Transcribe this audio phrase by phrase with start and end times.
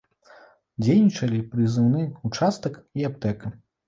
[0.85, 2.01] Дзейнічалі прызыўны
[2.31, 3.53] ўчастак і аптэка.